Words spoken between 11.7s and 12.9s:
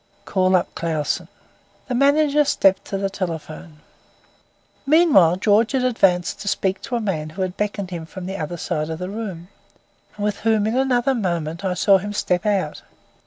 saw him step out.